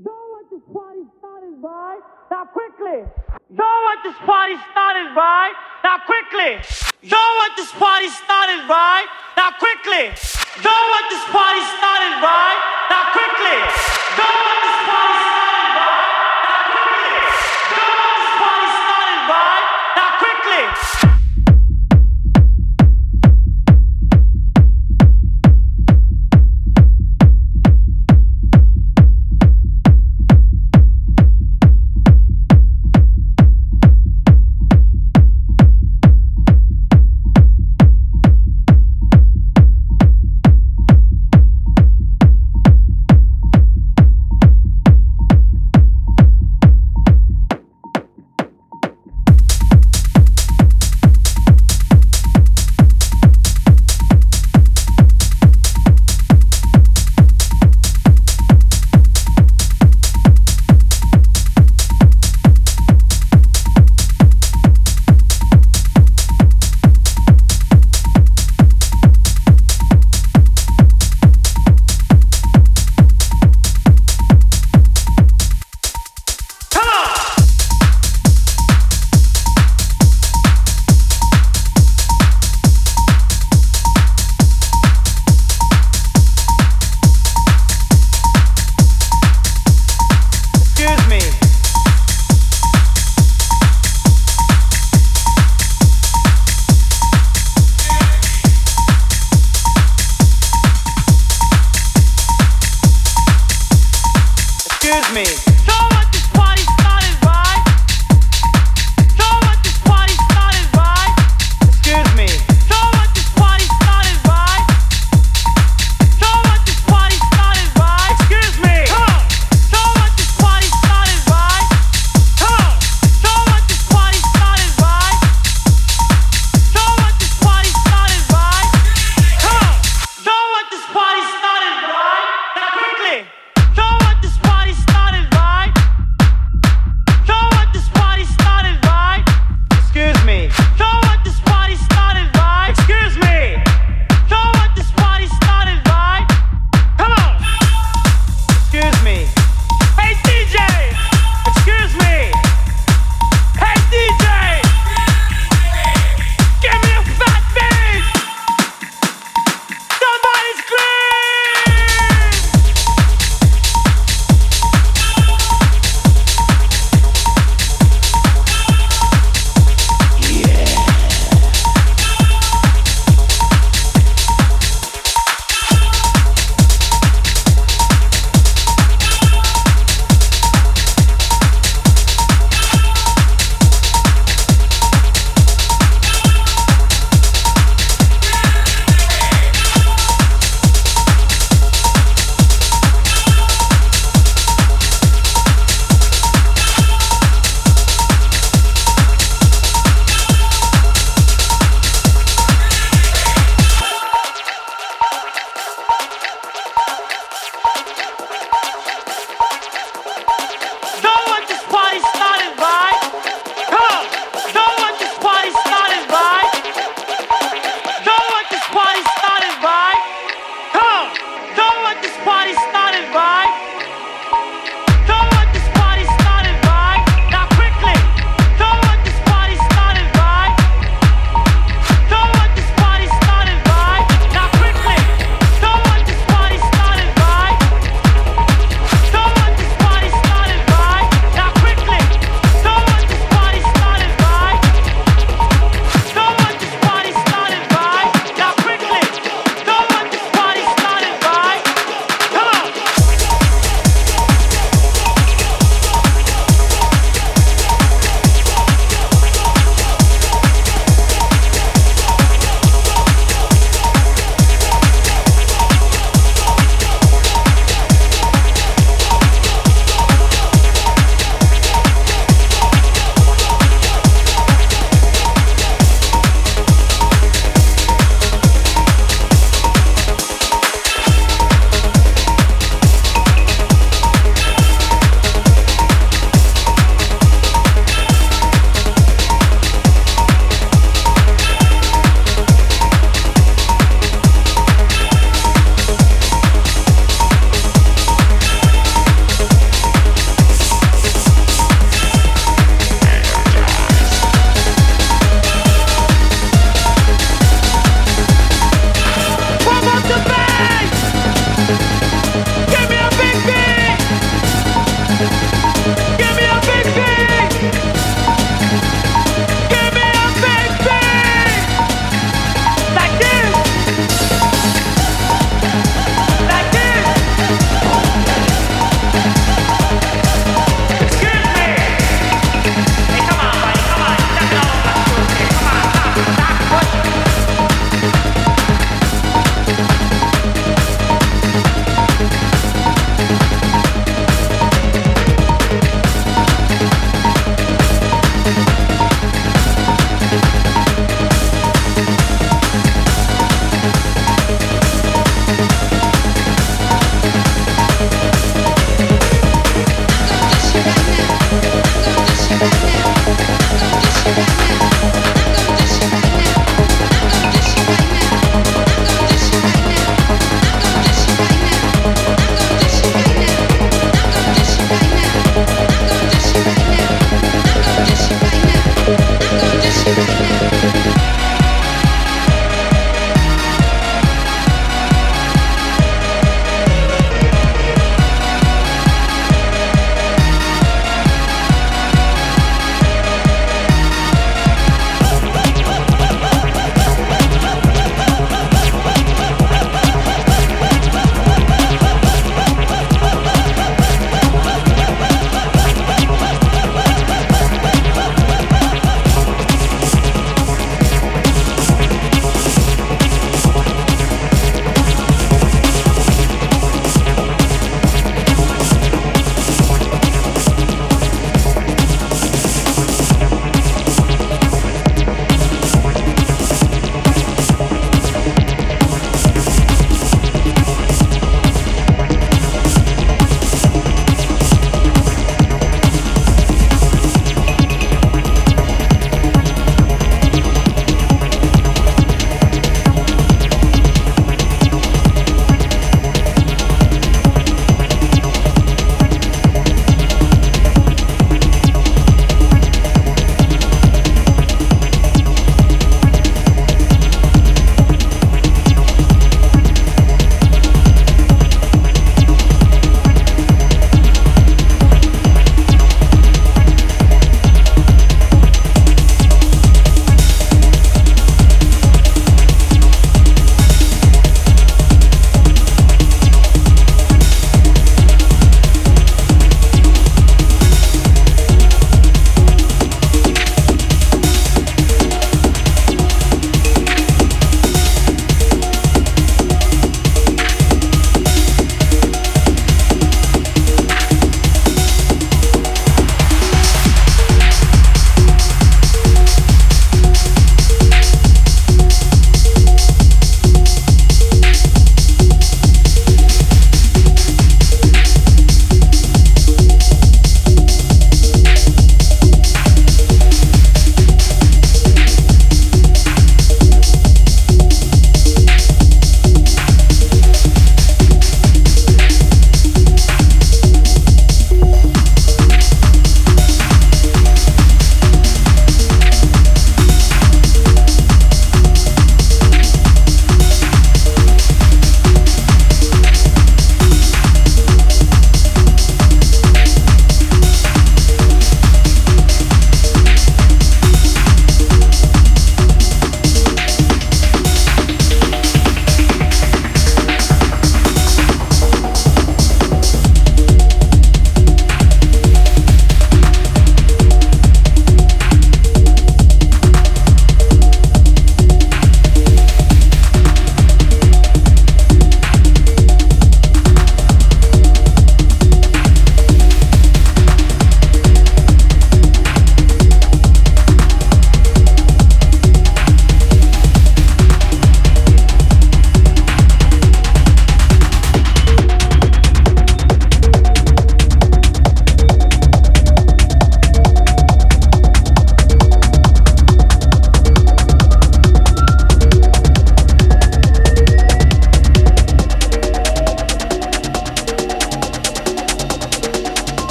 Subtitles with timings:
[0.00, 2.00] Y'all want this party started right?
[2.30, 3.04] Now quickly.
[3.52, 5.52] Y'all want this party started right?
[5.84, 6.56] Now quickly.
[7.04, 9.04] Y'all want this party started right?
[9.36, 10.08] Now quickly.
[10.64, 12.60] Y'all want this party started right?
[12.88, 13.58] Now quickly.
[14.16, 14.41] Y'all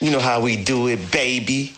[0.00, 1.74] You know how we do it, baby.